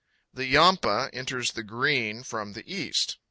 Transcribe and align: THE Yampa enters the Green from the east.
THE 0.33 0.47
Yampa 0.47 1.11
enters 1.13 1.51
the 1.51 1.61
Green 1.61 2.23
from 2.23 2.53
the 2.53 2.63
east. 2.65 3.19